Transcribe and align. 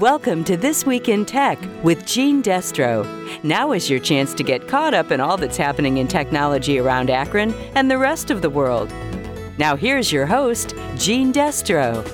Welcome 0.00 0.44
to 0.44 0.58
This 0.58 0.84
Week 0.84 1.08
in 1.08 1.24
Tech 1.24 1.58
with 1.82 2.04
Gene 2.04 2.42
Destro. 2.42 3.02
Now 3.42 3.72
is 3.72 3.88
your 3.88 3.98
chance 3.98 4.34
to 4.34 4.42
get 4.42 4.68
caught 4.68 4.92
up 4.92 5.10
in 5.10 5.20
all 5.20 5.38
that's 5.38 5.56
happening 5.56 5.96
in 5.96 6.06
technology 6.06 6.78
around 6.78 7.08
Akron 7.08 7.54
and 7.74 7.90
the 7.90 7.96
rest 7.96 8.30
of 8.30 8.42
the 8.42 8.50
world. 8.50 8.92
Now, 9.56 9.74
here's 9.74 10.12
your 10.12 10.26
host, 10.26 10.74
Gene 10.96 11.32
Destro. 11.32 12.04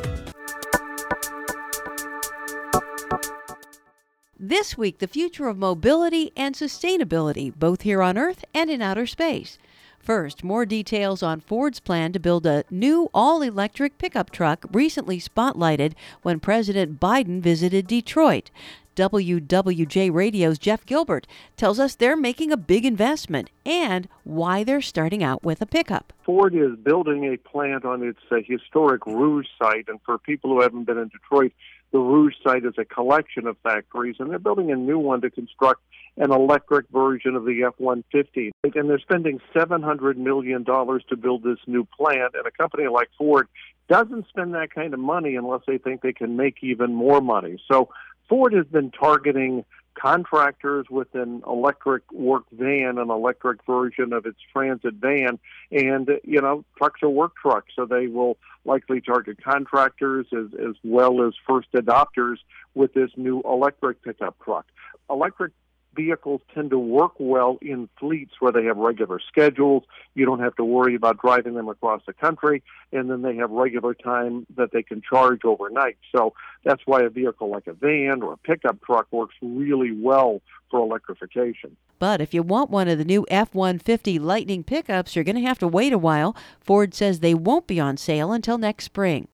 This 4.38 4.78
week, 4.78 5.00
the 5.00 5.08
future 5.08 5.48
of 5.48 5.58
mobility 5.58 6.30
and 6.36 6.54
sustainability, 6.54 7.52
both 7.52 7.82
here 7.82 8.00
on 8.00 8.16
Earth 8.16 8.44
and 8.54 8.70
in 8.70 8.80
outer 8.80 9.06
space. 9.06 9.58
First, 10.02 10.42
more 10.42 10.66
details 10.66 11.22
on 11.22 11.38
Ford's 11.38 11.78
plan 11.78 12.12
to 12.12 12.18
build 12.18 12.44
a 12.44 12.64
new 12.70 13.08
all 13.14 13.40
electric 13.40 13.98
pickup 13.98 14.30
truck 14.30 14.66
recently 14.72 15.20
spotlighted 15.20 15.92
when 16.22 16.40
President 16.40 16.98
Biden 16.98 17.40
visited 17.40 17.86
Detroit. 17.86 18.50
WWJ 18.96 20.12
Radio's 20.12 20.58
Jeff 20.58 20.84
Gilbert 20.84 21.28
tells 21.56 21.78
us 21.78 21.94
they're 21.94 22.16
making 22.16 22.50
a 22.50 22.56
big 22.56 22.84
investment 22.84 23.48
and 23.64 24.08
why 24.24 24.64
they're 24.64 24.82
starting 24.82 25.22
out 25.22 25.44
with 25.44 25.62
a 25.62 25.66
pickup. 25.66 26.12
Ford 26.24 26.52
is 26.54 26.76
building 26.82 27.24
a 27.32 27.36
plant 27.36 27.84
on 27.84 28.02
its 28.02 28.18
uh, 28.30 28.38
historic 28.44 29.06
Rouge 29.06 29.46
site, 29.56 29.88
and 29.88 30.00
for 30.04 30.18
people 30.18 30.50
who 30.50 30.60
haven't 30.60 30.84
been 30.84 30.98
in 30.98 31.08
Detroit, 31.08 31.52
the 31.92 31.98
Rouge 31.98 32.34
site 32.42 32.64
is 32.64 32.74
a 32.78 32.84
collection 32.84 33.46
of 33.46 33.56
factories, 33.62 34.16
and 34.18 34.30
they're 34.30 34.38
building 34.38 34.72
a 34.72 34.76
new 34.76 34.98
one 34.98 35.20
to 35.20 35.30
construct 35.30 35.82
an 36.16 36.32
electric 36.32 36.88
version 36.88 37.36
of 37.36 37.44
the 37.44 37.62
F 37.64 37.74
150. 37.78 38.52
And 38.64 38.88
they're 38.88 38.98
spending 38.98 39.40
$700 39.54 40.16
million 40.16 40.64
to 40.64 41.16
build 41.16 41.42
this 41.42 41.58
new 41.66 41.86
plant, 41.96 42.34
and 42.34 42.46
a 42.46 42.50
company 42.50 42.88
like 42.88 43.08
Ford 43.16 43.48
doesn't 43.88 44.26
spend 44.28 44.54
that 44.54 44.74
kind 44.74 44.94
of 44.94 45.00
money 45.00 45.36
unless 45.36 45.60
they 45.66 45.78
think 45.78 46.00
they 46.00 46.12
can 46.12 46.36
make 46.36 46.56
even 46.62 46.94
more 46.94 47.20
money. 47.20 47.62
So 47.70 47.90
Ford 48.28 48.54
has 48.54 48.66
been 48.66 48.90
targeting 48.90 49.64
contractors 50.02 50.86
with 50.90 51.14
an 51.14 51.42
electric 51.46 52.02
work 52.10 52.44
van, 52.50 52.98
an 52.98 53.08
electric 53.08 53.64
version 53.64 54.12
of 54.12 54.26
its 54.26 54.38
transit 54.52 54.94
van, 54.94 55.38
and 55.70 56.10
you 56.24 56.40
know 56.40 56.64
trucks 56.76 57.00
are 57.02 57.08
work 57.08 57.32
trucks, 57.40 57.72
so 57.76 57.86
they 57.86 58.08
will 58.08 58.36
likely 58.64 59.00
target 59.00 59.42
contractors 59.42 60.26
as 60.32 60.46
as 60.58 60.74
well 60.82 61.24
as 61.24 61.34
first 61.48 61.70
adopters 61.72 62.38
with 62.74 62.92
this 62.94 63.10
new 63.16 63.40
electric 63.42 64.02
pickup 64.02 64.36
truck. 64.44 64.66
Electric 65.08 65.52
vehicles 65.94 66.40
tend 66.54 66.70
to 66.70 66.78
work 66.78 67.12
well 67.18 67.58
in 67.60 67.88
fleets 67.98 68.32
where 68.40 68.52
they 68.52 68.64
have 68.64 68.76
regular 68.76 69.20
schedules. 69.20 69.84
You 70.14 70.26
don't 70.26 70.40
have 70.40 70.56
to 70.56 70.64
worry 70.64 70.94
about 70.94 71.20
driving 71.20 71.54
them 71.54 71.68
across 71.68 72.02
the 72.06 72.12
country, 72.12 72.62
and 72.92 73.10
then 73.10 73.22
they 73.22 73.36
have 73.36 73.50
regular 73.50 73.94
time 73.94 74.46
that 74.56 74.72
they 74.72 74.82
can 74.82 75.02
charge 75.02 75.44
overnight. 75.44 75.98
So 76.14 76.34
that's 76.64 76.82
why 76.86 77.02
a 77.02 77.08
vehicle 77.08 77.50
like 77.50 77.66
a 77.66 77.72
van 77.72 78.22
or 78.22 78.34
a 78.34 78.36
pickup 78.36 78.82
truck 78.82 79.06
works 79.10 79.34
really 79.42 79.92
well 79.92 80.40
for 80.70 80.80
electrification. 80.80 81.76
But 81.98 82.20
if 82.20 82.34
you 82.34 82.42
want 82.42 82.70
one 82.70 82.88
of 82.88 82.98
the 82.98 83.04
new 83.04 83.24
F 83.30 83.54
150 83.54 84.18
Lightning 84.18 84.64
pickups, 84.64 85.14
you're 85.14 85.24
going 85.24 85.36
to 85.36 85.42
have 85.42 85.58
to 85.60 85.68
wait 85.68 85.92
a 85.92 85.98
while. 85.98 86.34
Ford 86.60 86.94
says 86.94 87.20
they 87.20 87.34
won't 87.34 87.66
be 87.66 87.78
on 87.78 87.96
sale 87.96 88.32
until 88.32 88.58
next 88.58 88.84
spring. 88.84 89.28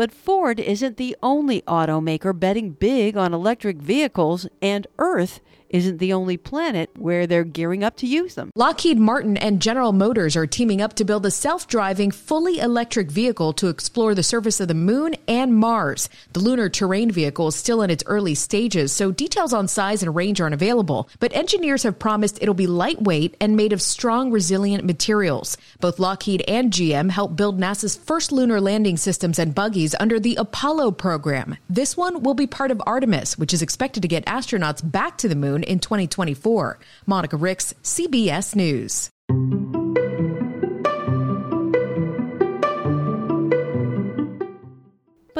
But 0.00 0.12
Ford 0.12 0.58
isn't 0.58 0.96
the 0.96 1.14
only 1.22 1.60
automaker 1.68 2.32
betting 2.32 2.70
big 2.70 3.18
on 3.18 3.34
electric 3.34 3.76
vehicles, 3.76 4.46
and 4.62 4.86
Earth 4.98 5.40
isn't 5.70 5.98
the 5.98 6.12
only 6.12 6.36
planet 6.36 6.90
where 6.98 7.26
they're 7.26 7.44
gearing 7.44 7.82
up 7.82 7.96
to 7.96 8.06
use 8.06 8.34
them. 8.34 8.50
Lockheed 8.54 8.98
Martin 8.98 9.36
and 9.36 9.62
General 9.62 9.92
Motors 9.92 10.36
are 10.36 10.46
teaming 10.46 10.82
up 10.82 10.94
to 10.94 11.04
build 11.04 11.24
a 11.24 11.30
self 11.30 11.66
driving, 11.68 12.10
fully 12.10 12.58
electric 12.58 13.10
vehicle 13.10 13.52
to 13.54 13.68
explore 13.68 14.14
the 14.14 14.22
surface 14.22 14.60
of 14.60 14.68
the 14.68 14.74
moon 14.74 15.14
and 15.28 15.54
Mars. 15.54 16.08
The 16.32 16.40
lunar 16.40 16.68
terrain 16.68 17.10
vehicle 17.10 17.48
is 17.48 17.54
still 17.54 17.82
in 17.82 17.90
its 17.90 18.04
early 18.06 18.34
stages, 18.34 18.92
so 18.92 19.12
details 19.12 19.52
on 19.52 19.68
size 19.68 20.02
and 20.02 20.14
range 20.14 20.40
aren't 20.40 20.54
available. 20.54 21.08
But 21.20 21.34
engineers 21.34 21.84
have 21.84 21.98
promised 21.98 22.38
it'll 22.42 22.54
be 22.54 22.66
lightweight 22.66 23.36
and 23.40 23.56
made 23.56 23.72
of 23.72 23.80
strong, 23.80 24.30
resilient 24.30 24.84
materials. 24.84 25.56
Both 25.80 25.98
Lockheed 25.98 26.42
and 26.48 26.72
GM 26.72 27.10
helped 27.10 27.36
build 27.36 27.60
NASA's 27.60 27.96
first 27.96 28.32
lunar 28.32 28.60
landing 28.60 28.96
systems 28.96 29.38
and 29.38 29.54
buggies 29.54 29.94
under 30.00 30.18
the 30.18 30.36
Apollo 30.36 30.92
program. 30.92 31.56
This 31.68 31.96
one 31.96 32.22
will 32.22 32.34
be 32.34 32.46
part 32.46 32.70
of 32.70 32.82
Artemis, 32.86 33.38
which 33.38 33.54
is 33.54 33.62
expected 33.62 34.02
to 34.02 34.08
get 34.08 34.26
astronauts 34.26 34.80
back 34.82 35.16
to 35.18 35.28
the 35.28 35.36
moon 35.36 35.59
in 35.62 35.78
2024. 35.80 36.78
Monica 37.06 37.36
Ricks, 37.36 37.74
CBS 37.82 38.54
News. 38.54 39.79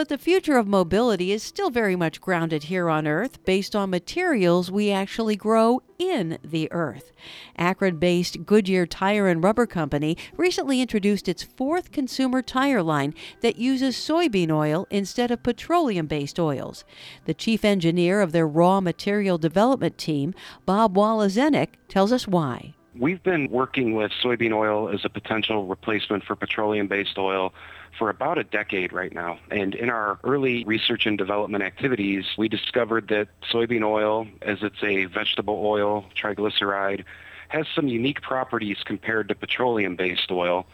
But 0.01 0.09
the 0.09 0.17
future 0.17 0.57
of 0.57 0.67
mobility 0.67 1.31
is 1.31 1.43
still 1.43 1.69
very 1.69 1.95
much 1.95 2.23
grounded 2.23 2.63
here 2.63 2.89
on 2.89 3.07
Earth 3.07 3.45
based 3.45 3.77
on 3.77 3.91
materials 3.91 4.71
we 4.71 4.91
actually 4.91 5.37
grow 5.37 5.83
in 5.99 6.39
the 6.43 6.73
Earth. 6.73 7.13
Akron 7.59 7.99
based 7.99 8.47
Goodyear 8.47 8.87
Tire 8.87 9.29
and 9.29 9.45
Rubber 9.45 9.67
Company 9.67 10.17
recently 10.39 10.81
introduced 10.81 11.29
its 11.29 11.43
fourth 11.43 11.93
consumer 11.93 12.41
tire 12.41 12.83
line 12.83 13.13
that 13.43 13.59
uses 13.59 13.95
soybean 13.95 14.51
oil 14.51 14.87
instead 14.89 15.31
of 15.31 15.43
petroleum 15.43 16.07
based 16.07 16.41
oils. 16.41 16.83
The 17.27 17.35
chief 17.35 17.63
engineer 17.63 18.23
of 18.23 18.33
their 18.33 18.49
raw 18.49 18.81
material 18.81 19.37
development 19.37 19.99
team, 19.99 20.33
Bob 20.65 20.95
Woloszynek, 20.95 21.75
tells 21.89 22.11
us 22.11 22.27
why. 22.27 22.73
We've 22.99 23.23
been 23.23 23.51
working 23.51 23.95
with 23.95 24.13
soybean 24.25 24.55
oil 24.55 24.89
as 24.89 25.05
a 25.05 25.11
potential 25.11 25.67
replacement 25.67 26.25
for 26.25 26.37
petroleum 26.37 26.89
based 26.89 27.19
oil 27.19 27.53
for 27.99 28.11
about 28.11 28.39
a 28.39 28.45
decade 28.45 28.93
right 28.93 29.13
now. 29.13 29.39
And 29.51 29.75
in 29.75 29.91
our 29.91 30.19
early 30.25 30.65
research 30.65 31.07
and 31.07 31.19
development 31.19 31.65
activities, 31.65 32.25
we 32.39 32.49
discovered 32.49 33.09
that 33.09 33.29
soybean 33.51 33.85
oil, 33.85 34.27
as 34.43 34.63
it's 34.63 34.83
a 34.83 35.07
vegetable 35.07 35.63
oil, 35.65 36.05
triglyceride, 36.17 37.05
has 37.49 37.67
some 37.75 37.89
unique 37.89 38.23
properties 38.23 38.79
compared 38.85 39.29
to 39.29 39.35
petroleum 39.35 39.97
based 39.97 40.31
oil. 40.31 40.67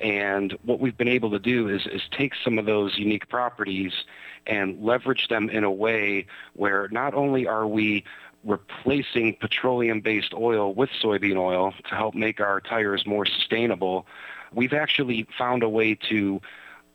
And 0.00 0.58
what 0.64 0.80
we've 0.80 0.96
been 0.96 1.08
able 1.08 1.30
to 1.30 1.38
do 1.38 1.68
is, 1.68 1.86
is 1.86 2.02
take 2.10 2.32
some 2.42 2.58
of 2.58 2.66
those 2.66 2.98
unique 2.98 3.28
properties 3.28 3.92
and 4.46 4.82
leverage 4.82 5.28
them 5.28 5.48
in 5.48 5.62
a 5.62 5.70
way 5.70 6.26
where 6.54 6.88
not 6.88 7.14
only 7.14 7.46
are 7.46 7.66
we 7.66 8.04
replacing 8.44 9.36
petroleum-based 9.40 10.34
oil 10.34 10.74
with 10.74 10.90
soybean 11.02 11.36
oil 11.36 11.72
to 11.88 11.94
help 11.94 12.14
make 12.14 12.40
our 12.40 12.60
tires 12.60 13.06
more 13.06 13.24
sustainable, 13.24 14.06
we've 14.52 14.72
actually 14.72 15.26
found 15.38 15.62
a 15.62 15.68
way 15.68 15.94
to 15.94 16.40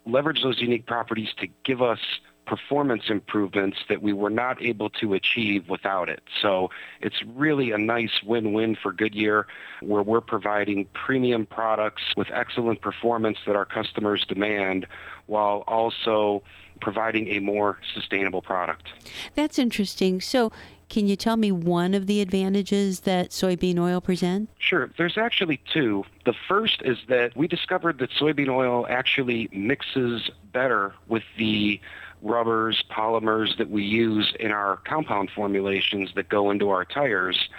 leverage 0.06 0.42
those 0.44 0.60
unique 0.62 0.86
properties 0.86 1.30
to 1.38 1.48
give 1.64 1.82
us 1.82 2.00
performance 2.46 3.04
improvements 3.10 3.78
that 3.90 4.02
we 4.02 4.14
were 4.14 4.30
not 4.30 4.62
able 4.62 4.90
to 4.90 5.14
achieve 5.14 5.68
without 5.68 6.08
it. 6.08 6.24
So 6.42 6.70
it's 7.02 7.22
really 7.36 7.72
a 7.72 7.78
nice 7.78 8.24
win-win 8.24 8.78
for 8.82 8.94
Goodyear 8.94 9.48
where 9.82 10.02
we're 10.02 10.22
providing 10.22 10.86
premium 10.94 11.46
products 11.46 12.04
with 12.16 12.30
excellent 12.32 12.82
performance 12.82 13.38
that 13.46 13.58
our 13.58 13.66
customers 13.66 14.26
demand 14.26 14.88
while 15.26 15.66
also 15.68 16.42
providing 16.80 17.28
a 17.28 17.40
more 17.40 17.80
sustainable 17.94 18.42
product. 18.42 18.88
That's 19.36 19.60
interesting. 19.60 20.22
So 20.22 20.52
can 20.90 21.08
you 21.08 21.16
tell 21.16 21.38
me 21.38 21.52
one 21.52 21.94
of 21.94 22.08
the 22.08 22.22
advantages 22.22 23.02
that 23.02 23.32
soybean 23.32 23.78
oil 23.80 24.02
presents? 24.02 24.52
Sure. 24.60 24.90
There's 24.98 25.18
actually 25.18 25.60
two. 25.72 26.06
The 26.26 26.34
first 26.48 26.82
is 26.84 26.98
that 27.10 27.36
we 27.36 27.48
discovered 27.48 28.00
that 28.00 28.12
soybean 28.12 28.50
oil 28.50 28.86
actually 28.90 29.50
mixes 29.52 30.30
better 30.54 30.94
with 31.08 31.24
the 31.38 31.80
rubbers, 32.22 32.84
polymers 32.90 33.58
that 33.58 33.70
we 33.70 33.84
use 33.84 34.34
in 34.40 34.52
our 34.52 34.78
compound 34.78 35.30
formulations 35.36 36.12
that 36.16 36.30
go 36.30 36.50
into 36.50 36.70
our 36.70 36.86
tires. 36.86 37.50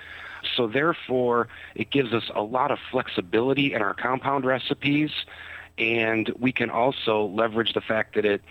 So 0.56 0.66
therefore, 0.66 1.49
it 1.75 1.91
gives 1.91 2.12
us 2.12 2.31
a 2.34 2.43
lot 2.43 2.71
of 2.71 2.78
flexibility 2.91 3.75
in 3.75 3.83
our 3.83 3.95
compound 3.95 4.45
recipes, 4.45 5.10
and 5.77 6.33
we 6.39 6.53
can 6.53 6.71
also 6.71 7.27
leverage 7.27 7.75
the 7.75 7.80
fact 7.80 8.15
that 8.15 8.25
it 8.25 8.42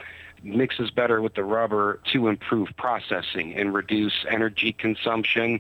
mixes 0.44 0.92
better 0.92 1.22
with 1.22 1.36
the 1.36 1.44
rubber 1.44 2.00
to 2.12 2.28
improve 2.28 2.70
processing 2.78 3.54
and 3.56 3.74
reduce 3.74 4.26
energy 4.30 4.72
consumption. 4.72 5.60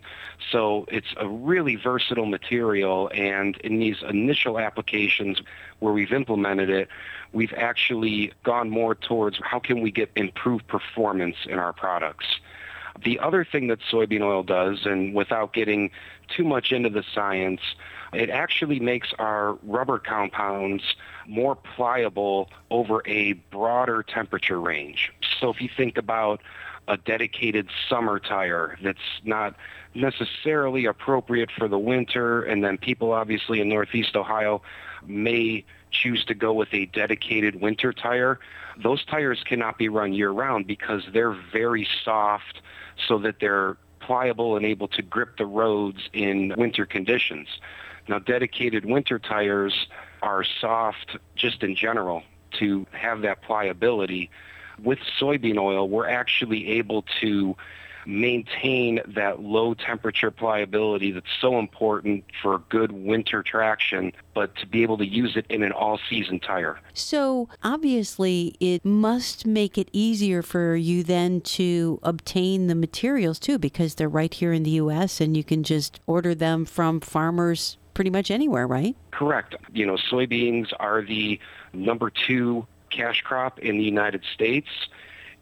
So 0.51 0.85
it's 0.89 1.13
a 1.17 1.27
really 1.27 1.75
versatile 1.75 2.25
material 2.25 3.09
and 3.13 3.57
in 3.57 3.79
these 3.79 3.97
initial 4.07 4.59
applications 4.59 5.41
where 5.79 5.93
we've 5.93 6.13
implemented 6.13 6.69
it, 6.69 6.89
we've 7.33 7.53
actually 7.53 8.33
gone 8.43 8.69
more 8.69 8.95
towards 8.95 9.39
how 9.43 9.59
can 9.59 9.81
we 9.81 9.91
get 9.91 10.11
improved 10.15 10.67
performance 10.67 11.37
in 11.45 11.59
our 11.59 11.73
products. 11.73 12.25
The 13.03 13.19
other 13.19 13.45
thing 13.45 13.67
that 13.67 13.79
soybean 13.91 14.21
oil 14.21 14.43
does, 14.43 14.85
and 14.85 15.13
without 15.13 15.53
getting 15.53 15.91
too 16.35 16.43
much 16.43 16.71
into 16.71 16.89
the 16.89 17.03
science, 17.13 17.61
it 18.13 18.29
actually 18.29 18.79
makes 18.79 19.13
our 19.19 19.53
rubber 19.63 19.99
compounds 19.99 20.83
more 21.27 21.55
pliable 21.55 22.49
over 22.71 23.01
a 23.05 23.33
broader 23.33 24.03
temperature 24.03 24.59
range. 24.59 25.11
So 25.39 25.49
if 25.49 25.61
you 25.61 25.69
think 25.75 25.97
about 25.97 26.41
a 26.87 26.97
dedicated 26.97 27.67
summer 27.89 28.19
tire 28.19 28.77
that's 28.81 28.99
not 29.23 29.55
necessarily 29.93 30.85
appropriate 30.85 31.51
for 31.51 31.67
the 31.67 31.77
winter, 31.77 32.43
and 32.43 32.63
then 32.63 32.77
people 32.77 33.11
obviously 33.11 33.59
in 33.59 33.67
Northeast 33.67 34.15
Ohio 34.15 34.61
may 35.05 35.65
choose 35.91 36.23
to 36.25 36.33
go 36.33 36.53
with 36.53 36.73
a 36.73 36.85
dedicated 36.87 37.61
winter 37.61 37.91
tire, 37.91 38.39
those 38.81 39.03
tires 39.05 39.43
cannot 39.43 39.77
be 39.77 39.89
run 39.89 40.13
year 40.13 40.31
round 40.31 40.67
because 40.67 41.03
they're 41.13 41.35
very 41.51 41.87
soft 42.03 42.61
so 43.07 43.17
that 43.17 43.39
they're 43.39 43.77
pliable 43.99 44.55
and 44.55 44.65
able 44.65 44.87
to 44.87 45.01
grip 45.01 45.37
the 45.37 45.45
roads 45.45 46.09
in 46.13 46.53
winter 46.57 46.85
conditions. 46.85 47.47
Now, 48.07 48.19
dedicated 48.19 48.85
winter 48.85 49.19
tires 49.19 49.87
are 50.21 50.43
soft 50.43 51.17
just 51.35 51.63
in 51.63 51.75
general 51.75 52.23
to 52.59 52.85
have 52.91 53.21
that 53.21 53.41
pliability. 53.41 54.29
With 54.81 54.99
soybean 55.19 55.57
oil, 55.57 55.89
we're 55.89 56.07
actually 56.07 56.67
able 56.69 57.03
to 57.21 57.55
maintain 58.05 59.01
that 59.05 59.41
low 59.41 59.73
temperature 59.73 60.31
pliability 60.31 61.11
that's 61.11 61.25
so 61.41 61.59
important 61.59 62.23
for 62.41 62.59
good 62.69 62.93
winter 62.93 63.43
traction, 63.43 64.13
but 64.33 64.55
to 64.55 64.65
be 64.65 64.81
able 64.81 64.97
to 64.97 65.05
use 65.05 65.35
it 65.35 65.45
in 65.49 65.61
an 65.61 65.73
all 65.73 65.99
season 66.09 66.39
tire. 66.39 66.79
So 66.93 67.49
obviously, 67.63 68.55
it 68.61 68.85
must 68.85 69.45
make 69.45 69.77
it 69.77 69.89
easier 69.91 70.41
for 70.41 70.75
you 70.75 71.03
then 71.03 71.41
to 71.41 71.99
obtain 72.01 72.67
the 72.67 72.75
materials 72.75 73.39
too, 73.39 73.59
because 73.59 73.95
they're 73.95 74.07
right 74.07 74.33
here 74.33 74.53
in 74.53 74.63
the 74.63 74.71
U.S. 74.71 75.19
and 75.19 75.35
you 75.35 75.43
can 75.43 75.63
just 75.63 75.99
order 76.07 76.33
them 76.33 76.63
from 76.63 77.01
farmers 77.01 77.77
pretty 77.97 78.11
much 78.11 78.29
anywhere, 78.29 78.67
right? 78.67 78.95
Correct. 79.09 79.55
You 79.73 79.87
know, 79.87 79.95
soybeans 79.95 80.71
are 80.79 81.01
the 81.01 81.39
number 81.73 82.11
two 82.11 82.67
cash 82.91 83.23
crop 83.23 83.57
in 83.57 83.79
the 83.79 83.83
United 83.83 84.23
States. 84.35 84.67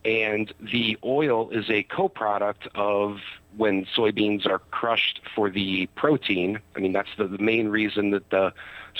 And 0.05 0.53
the 0.61 0.97
oil 1.03 1.49
is 1.49 1.69
a 1.69 1.83
co-product 1.83 2.69
of 2.73 3.17
when 3.57 3.85
soybeans 3.93 4.45
are 4.45 4.59
crushed 4.71 5.19
for 5.35 5.49
the 5.49 5.87
protein. 5.95 6.59
I 6.77 6.79
mean, 6.79 6.93
that's 6.93 7.09
the, 7.17 7.27
main 7.27 7.67
reason 7.67 8.11
that 8.11 8.29
the 8.29 8.53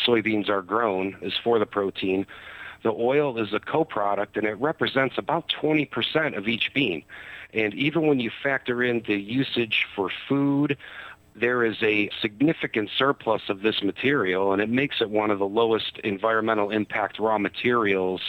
soybeans 0.06 0.50
are 0.50 0.62
grown 0.62 1.16
is 1.22 1.34
for 1.42 1.58
the 1.58 1.66
protein. 1.66 2.28
The 2.84 2.92
oil 2.92 3.38
is 3.38 3.54
a 3.54 3.62
co-product 3.62 4.36
and 4.36 4.46
it 4.46 4.60
represents 4.60 5.18
about 5.18 5.48
20% 5.48 6.38
of 6.38 6.50
each 6.50 6.74
bean. 6.74 7.04
And 7.54 7.74
even 7.74 8.06
when 8.08 8.20
you 8.20 8.32
factor 8.44 8.84
in 8.84 9.02
the 9.08 9.16
usage 9.16 9.88
for 9.96 10.12
food, 10.28 10.76
there 11.36 11.66
is 11.66 11.76
a 11.82 12.10
significant 12.22 12.90
surplus 12.98 13.44
of 13.50 13.62
this 13.62 13.84
material 13.84 14.54
and 14.54 14.62
it 14.62 14.70
makes 14.70 15.02
it 15.02 15.10
one 15.10 15.32
of 15.32 15.40
the 15.40 15.48
lowest 15.48 15.98
environmental 16.00 16.70
impact 16.72 17.20
raw 17.20 17.38
materials 17.38 18.22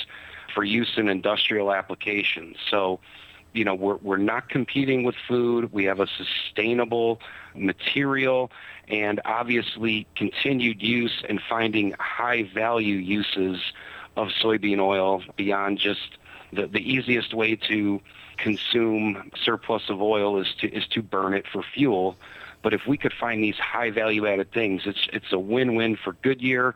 for 0.55 0.65
use 0.65 0.95
in 0.97 1.09
industrial 1.09 1.73
applications. 1.73 2.57
So, 2.71 2.99
you 3.53 3.65
know, 3.65 3.75
we're, 3.75 3.97
we're 3.97 4.17
not 4.17 4.49
competing 4.49 5.05
with 5.05 5.15
food. 5.29 5.73
We 5.73 5.85
have 5.85 6.01
a 6.01 6.07
sustainable 6.07 7.21
material 7.55 8.51
and 8.89 9.21
obviously 9.25 10.07
continued 10.17 10.83
use 10.83 11.23
and 11.29 11.41
finding 11.49 11.95
high 11.99 12.43
value 12.55 12.97
uses 12.97 13.61
of 14.17 14.29
soybean 14.29 14.81
oil 14.81 15.23
beyond 15.37 15.79
just 15.79 16.19
the, 16.53 16.67
the 16.67 16.81
easiest 16.81 17.35
way 17.35 17.57
to 17.57 18.01
consume 18.37 19.31
surplus 19.43 19.89
of 19.89 20.03
oil 20.03 20.41
is 20.41 20.49
to, 20.61 20.73
is 20.73 20.87
to 20.89 21.03
burn 21.03 21.35
it 21.35 21.45
for 21.51 21.63
fuel. 21.63 22.17
But 22.63 22.75
if 22.75 22.87
we 22.87 22.97
could 22.97 23.13
find 23.13 23.43
these 23.43 23.57
high 23.57 23.91
value 23.91 24.27
added 24.27 24.53
things, 24.53 24.83
it's, 24.87 25.09
it's 25.13 25.33
a 25.33 25.39
win-win 25.39 25.97
for 25.97 26.15
Goodyear 26.23 26.75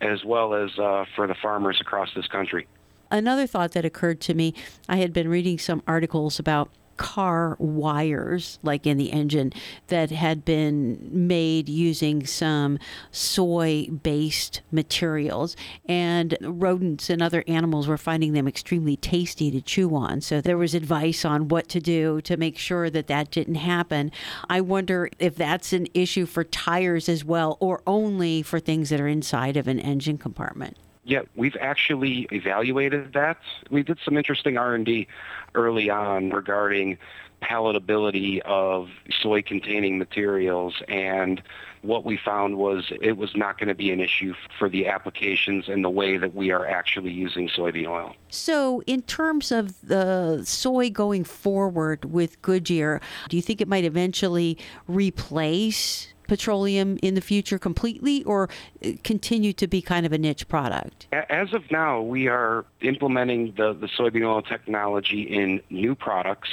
as 0.00 0.24
well 0.24 0.54
as 0.54 0.78
uh, 0.78 1.04
for 1.14 1.26
the 1.26 1.34
farmers 1.34 1.80
across 1.80 2.12
this 2.14 2.26
country. 2.26 2.66
Another 3.10 3.46
thought 3.46 3.72
that 3.72 3.84
occurred 3.84 4.20
to 4.22 4.34
me 4.34 4.54
I 4.88 4.96
had 4.96 5.12
been 5.12 5.28
reading 5.28 5.58
some 5.58 5.82
articles 5.86 6.38
about 6.38 6.70
car 7.00 7.56
wires, 7.58 8.58
like 8.62 8.86
in 8.86 8.98
the 8.98 9.10
engine, 9.10 9.50
that 9.86 10.10
had 10.10 10.44
been 10.44 11.08
made 11.10 11.66
using 11.66 12.26
some 12.26 12.78
soy 13.10 13.86
based 13.86 14.60
materials. 14.70 15.56
And 15.86 16.36
rodents 16.42 17.08
and 17.08 17.22
other 17.22 17.42
animals 17.48 17.88
were 17.88 17.96
finding 17.96 18.34
them 18.34 18.46
extremely 18.46 18.96
tasty 18.96 19.50
to 19.50 19.62
chew 19.62 19.96
on. 19.96 20.20
So 20.20 20.42
there 20.42 20.58
was 20.58 20.74
advice 20.74 21.24
on 21.24 21.48
what 21.48 21.68
to 21.70 21.80
do 21.80 22.20
to 22.20 22.36
make 22.36 22.58
sure 22.58 22.90
that 22.90 23.06
that 23.06 23.30
didn't 23.30 23.54
happen. 23.54 24.12
I 24.50 24.60
wonder 24.60 25.08
if 25.18 25.34
that's 25.36 25.72
an 25.72 25.86
issue 25.94 26.26
for 26.26 26.44
tires 26.44 27.08
as 27.08 27.24
well, 27.24 27.56
or 27.60 27.80
only 27.86 28.42
for 28.42 28.60
things 28.60 28.90
that 28.90 29.00
are 29.00 29.08
inside 29.08 29.56
of 29.56 29.68
an 29.68 29.80
engine 29.80 30.18
compartment. 30.18 30.76
Yeah, 31.10 31.22
we've 31.34 31.56
actually 31.60 32.28
evaluated 32.30 33.14
that. 33.14 33.38
We 33.68 33.82
did 33.82 33.98
some 34.04 34.16
interesting 34.16 34.56
R&D 34.56 35.08
early 35.56 35.90
on 35.90 36.30
regarding 36.30 36.98
palatability 37.42 38.38
of 38.42 38.90
soy 39.20 39.42
containing 39.42 39.98
materials 39.98 40.80
and 40.86 41.42
what 41.82 42.04
we 42.04 42.16
found 42.16 42.58
was 42.58 42.92
it 43.00 43.16
was 43.16 43.34
not 43.34 43.58
going 43.58 43.68
to 43.68 43.74
be 43.74 43.90
an 43.90 43.98
issue 43.98 44.34
for 44.56 44.68
the 44.68 44.86
applications 44.86 45.68
and 45.68 45.82
the 45.82 45.90
way 45.90 46.16
that 46.16 46.32
we 46.32 46.52
are 46.52 46.64
actually 46.64 47.10
using 47.10 47.48
soybean 47.48 47.88
oil. 47.88 48.14
So, 48.28 48.82
in 48.86 49.02
terms 49.02 49.50
of 49.50 49.80
the 49.80 50.44
soy 50.44 50.90
going 50.90 51.24
forward 51.24 52.04
with 52.04 52.40
Goodyear, 52.42 53.00
do 53.28 53.36
you 53.36 53.42
think 53.42 53.60
it 53.60 53.66
might 53.66 53.84
eventually 53.84 54.58
replace 54.86 56.12
petroleum 56.30 56.96
in 57.02 57.14
the 57.16 57.20
future 57.20 57.58
completely 57.58 58.22
or 58.22 58.48
uh, 58.84 58.90
continue 59.02 59.52
to 59.52 59.66
be 59.66 59.82
kind 59.82 60.06
of 60.06 60.12
a 60.12 60.18
niche 60.18 60.46
product? 60.46 61.08
As 61.12 61.52
of 61.52 61.68
now, 61.72 62.00
we 62.00 62.28
are 62.28 62.64
implementing 62.82 63.52
the, 63.56 63.72
the 63.72 63.88
soybean 63.88 64.24
oil 64.24 64.40
technology 64.40 65.22
in 65.22 65.60
new 65.70 65.96
products. 65.96 66.50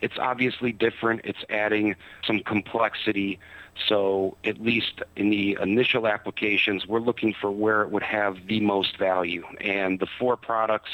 It's 0.00 0.18
obviously 0.18 0.72
different. 0.72 1.20
It's 1.22 1.44
adding 1.48 1.94
some 2.26 2.40
complexity. 2.40 3.38
So 3.86 4.36
at 4.42 4.60
least 4.60 5.02
in 5.14 5.30
the 5.30 5.56
initial 5.62 6.08
applications, 6.08 6.88
we're 6.88 6.98
looking 6.98 7.32
for 7.32 7.52
where 7.52 7.82
it 7.82 7.92
would 7.92 8.02
have 8.02 8.48
the 8.48 8.58
most 8.58 8.96
value. 8.96 9.44
And 9.60 10.00
the 10.00 10.08
four 10.18 10.36
products 10.36 10.90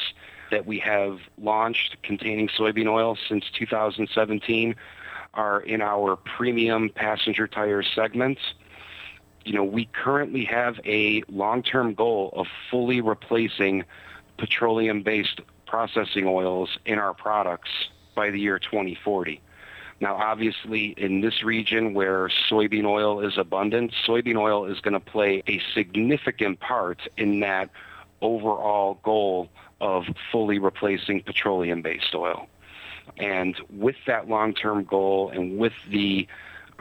that 0.51 0.67
we 0.67 0.79
have 0.81 1.21
launched 1.41 1.97
containing 2.03 2.49
soybean 2.49 2.89
oil 2.89 3.17
since 3.27 3.47
2017 3.59 4.77
are 5.35 5.61
in 5.61 5.81
our 5.81 6.17
premium 6.17 6.91
passenger 6.91 7.47
tire 7.47 7.83
segments. 7.83 8.41
You 9.45 9.55
know, 9.55 9.65
we 9.65 9.87
currently 9.87 10.45
have 10.45 10.81
a 10.85 11.23
long-term 11.29 11.95
goal 11.95 12.33
of 12.37 12.47
fully 12.71 13.01
replacing 13.01 13.85
petroleum-based 14.37 15.41
processing 15.67 16.27
oils 16.27 16.79
in 16.87 16.99
our 16.99 17.15
products 17.15 17.71
by 18.15 18.31
the 18.31 18.41
year 18.41 18.59
2040. 18.59 19.41
Now, 20.01 20.15
obviously, 20.15 20.95
in 20.97 21.21
this 21.21 21.43
region 21.43 21.93
where 21.93 22.29
soybean 22.29 22.85
oil 22.85 23.21
is 23.21 23.37
abundant, 23.37 23.93
soybean 24.07 24.37
oil 24.37 24.65
is 24.65 24.81
going 24.81 24.95
to 24.95 25.01
play 25.01 25.43
a 25.49 25.61
significant 25.75 26.61
part 26.61 27.01
in 27.17 27.41
that 27.41 27.71
overall 28.21 28.99
goal 29.03 29.51
of 29.81 30.05
fully 30.31 30.59
replacing 30.59 31.23
petroleum-based 31.23 32.15
oil. 32.15 32.49
And 33.17 33.57
with 33.71 33.97
that 34.07 34.29
long-term 34.29 34.85
goal 34.85 35.31
and 35.31 35.59
with 35.59 35.73
the 35.91 36.29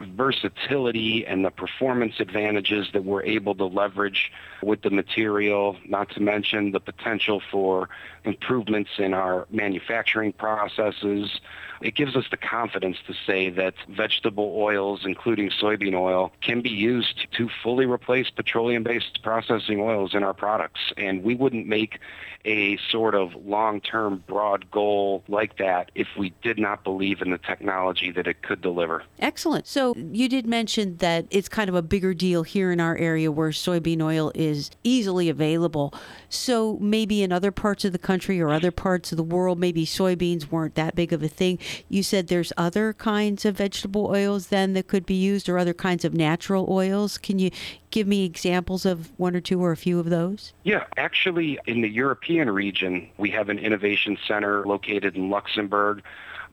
versatility 0.00 1.26
and 1.26 1.44
the 1.44 1.50
performance 1.50 2.14
advantages 2.20 2.88
that 2.92 3.04
we're 3.04 3.24
able 3.24 3.54
to 3.56 3.64
leverage 3.64 4.30
with 4.62 4.82
the 4.82 4.90
material, 4.90 5.76
not 5.86 6.10
to 6.10 6.20
mention 6.20 6.72
the 6.72 6.80
potential 6.80 7.42
for 7.50 7.88
improvements 8.24 8.90
in 8.98 9.12
our 9.14 9.46
manufacturing 9.50 10.32
processes. 10.32 11.40
It 11.80 11.94
gives 11.94 12.16
us 12.16 12.24
the 12.30 12.36
confidence 12.36 12.98
to 13.06 13.14
say 13.26 13.50
that 13.50 13.74
vegetable 13.88 14.54
oils, 14.56 15.00
including 15.04 15.50
soybean 15.50 15.94
oil, 15.94 16.32
can 16.40 16.60
be 16.60 16.70
used 16.70 17.26
to 17.32 17.48
fully 17.62 17.86
replace 17.86 18.30
petroleum-based 18.30 19.22
processing 19.22 19.80
oils 19.80 20.14
in 20.14 20.22
our 20.22 20.34
products. 20.34 20.80
And 20.96 21.22
we 21.22 21.34
wouldn't 21.34 21.66
make 21.66 22.00
a 22.44 22.78
sort 22.88 23.14
of 23.14 23.34
long-term 23.44 24.24
broad 24.26 24.70
goal 24.70 25.22
like 25.28 25.58
that 25.58 25.90
if 25.94 26.08
we 26.16 26.32
did 26.42 26.58
not 26.58 26.84
believe 26.84 27.20
in 27.20 27.30
the 27.30 27.38
technology 27.38 28.10
that 28.12 28.26
it 28.26 28.42
could 28.42 28.60
deliver. 28.60 29.02
Excellent. 29.18 29.66
So 29.66 29.94
you 29.96 30.28
did 30.28 30.46
mention 30.46 30.96
that 30.98 31.26
it's 31.30 31.48
kind 31.48 31.68
of 31.68 31.74
a 31.74 31.82
bigger 31.82 32.14
deal 32.14 32.44
here 32.44 32.72
in 32.72 32.80
our 32.80 32.96
area 32.96 33.30
where 33.30 33.50
soybean 33.50 34.00
oil 34.00 34.32
is 34.34 34.70
easily 34.84 35.28
available. 35.28 35.92
So 36.28 36.78
maybe 36.80 37.22
in 37.22 37.32
other 37.32 37.50
parts 37.50 37.84
of 37.84 37.92
the 37.92 37.98
country 37.98 38.40
or 38.40 38.50
other 38.50 38.70
parts 38.70 39.12
of 39.12 39.16
the 39.16 39.24
world, 39.24 39.58
maybe 39.58 39.84
soybeans 39.84 40.50
weren't 40.50 40.74
that 40.76 40.94
big 40.94 41.12
of 41.12 41.22
a 41.22 41.28
thing. 41.28 41.58
You 41.88 42.02
said 42.02 42.28
there's 42.28 42.52
other 42.56 42.92
kinds 42.92 43.44
of 43.44 43.56
vegetable 43.56 44.06
oils 44.06 44.48
then 44.48 44.72
that 44.74 44.88
could 44.88 45.06
be 45.06 45.14
used 45.14 45.48
or 45.48 45.58
other 45.58 45.74
kinds 45.74 46.04
of 46.04 46.14
natural 46.14 46.66
oils. 46.68 47.18
Can 47.18 47.38
you 47.38 47.50
give 47.90 48.06
me 48.06 48.24
examples 48.24 48.84
of 48.84 49.10
one 49.18 49.34
or 49.34 49.40
two 49.40 49.62
or 49.62 49.72
a 49.72 49.76
few 49.76 49.98
of 49.98 50.10
those? 50.10 50.52
Yeah, 50.64 50.84
actually, 50.96 51.58
in 51.66 51.80
the 51.80 51.88
European 51.88 52.50
region, 52.50 53.08
we 53.16 53.30
have 53.30 53.48
an 53.48 53.58
innovation 53.58 54.18
center 54.26 54.64
located 54.66 55.16
in 55.16 55.30
Luxembourg. 55.30 56.02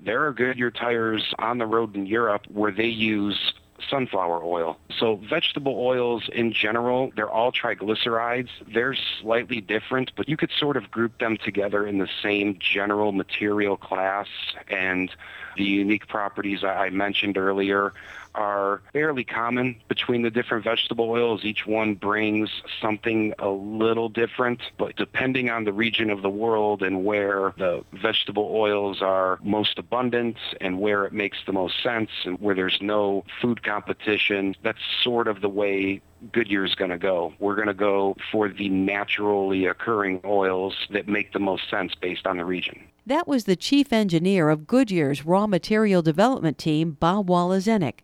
There 0.04 0.26
are 0.26 0.34
Goodyear 0.34 0.72
tires 0.72 1.34
on 1.40 1.58
the 1.58 1.66
road 1.66 1.96
in 1.96 2.06
Europe 2.06 2.46
where 2.50 2.72
they 2.72 2.88
use 2.88 3.54
sunflower 3.90 4.44
oil. 4.44 4.78
So 4.98 5.16
vegetable 5.18 5.76
oils 5.78 6.30
in 6.32 6.54
general, 6.54 7.12
they're 7.16 7.30
all 7.30 7.52
triglycerides. 7.52 8.50
They're 8.68 8.96
slightly 9.22 9.62
different, 9.62 10.12
but 10.16 10.30
you 10.30 10.38
could 10.38 10.52
sort 10.52 10.78
of 10.78 10.90
group 10.92 11.20
them 11.20 11.38
together 11.38 11.86
in 11.86 11.98
the 11.98 12.10
same 12.24 12.58
general 12.60 13.12
material 13.12 13.78
class 13.78 14.28
and 14.70 15.12
the 15.58 15.64
unique 15.64 16.08
properties 16.08 16.64
I 16.64 16.90
mentioned 16.90 17.38
earlier 17.38 17.94
are 18.36 18.82
fairly 18.94 19.24
common 19.24 19.76
between 19.88 20.22
the 20.22 20.30
different 20.30 20.64
vegetable 20.64 21.10
oils. 21.10 21.44
Each 21.44 21.66
one 21.66 21.96
brings 21.96 22.50
something 22.82 23.34
a 23.40 23.50
little 23.50 24.10
different, 24.10 24.62
but 24.78 24.96
depending 24.96 25.50
on 25.50 25.64
the 25.64 25.74
region 25.74 26.10
of 26.10 26.22
the 26.22 26.30
world 26.30 26.84
and 26.84 27.04
where 27.04 27.54
the 27.58 27.84
vegetable 27.94 28.50
oils 28.52 29.02
are 29.02 29.40
most 29.44 29.80
abundant 29.80 30.38
and 30.62 30.80
where 30.80 31.06
it 31.06 31.14
makes 31.14 31.38
the 31.46 31.54
most 31.54 31.82
sense 31.82 32.10
and 32.26 32.40
where 32.40 32.56
there's 32.56 32.80
no 32.82 33.24
food 33.42 33.64
competition, 33.64 34.56
that's 34.64 34.80
sort 35.04 35.28
of 35.28 35.42
the 35.42 35.50
way 35.50 36.02
Goodyear 36.32 36.66
is 36.66 36.76
going 36.76 36.92
to 36.92 36.98
go. 36.98 37.34
We're 37.40 37.56
going 37.56 37.68
to 37.68 37.74
go 37.74 38.16
for 38.32 38.50
the 38.50 38.70
naturally 38.70 39.66
occurring 39.66 40.22
oils 40.26 40.76
that 40.92 41.08
make 41.08 41.34
the 41.34 41.40
most 41.40 41.70
sense 41.70 41.94
based 41.96 42.26
on 42.26 42.38
the 42.38 42.46
region. 42.46 42.82
That 43.06 43.28
was 43.28 43.44
the 43.44 43.56
chief 43.56 43.94
engineer 43.94 44.50
of 44.50 44.66
Goodyear's 44.66 45.26
raw 45.26 45.46
material 45.46 46.02
development 46.02 46.58
team, 46.58 46.92
Bob 47.00 47.28
Woloszynek. 47.28 48.00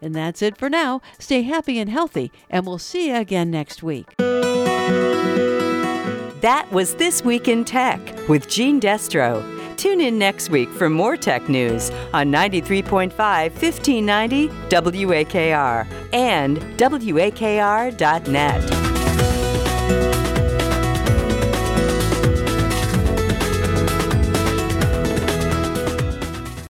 And 0.00 0.14
that's 0.14 0.42
it 0.42 0.56
for 0.56 0.70
now. 0.70 1.00
Stay 1.18 1.42
happy 1.42 1.78
and 1.78 1.90
healthy, 1.90 2.30
and 2.48 2.66
we'll 2.66 2.78
see 2.78 3.08
you 3.08 3.16
again 3.16 3.50
next 3.50 3.82
week. 3.82 4.14
That 6.40 6.68
was 6.70 6.94
This 6.94 7.24
Week 7.24 7.48
in 7.48 7.64
Tech 7.64 8.00
with 8.28 8.48
Gene 8.48 8.80
Destro. 8.80 9.42
Tune 9.76 10.00
in 10.00 10.18
next 10.18 10.50
week 10.50 10.68
for 10.70 10.88
more 10.90 11.16
tech 11.16 11.48
news 11.48 11.90
on 12.12 12.30
93.5 12.32 13.12
1590 13.12 14.48
WAKR 14.48 15.86
and 16.12 16.58
WAKR.net. 16.78 17.98